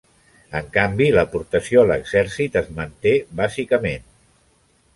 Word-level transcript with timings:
En 0.59 0.69
canvi 0.77 1.09
l'aportació 1.15 1.83
a 1.83 1.85
l'exèrcit 1.91 2.59
es 2.63 2.73
manté 2.79 3.13
bàsicament. 3.43 4.09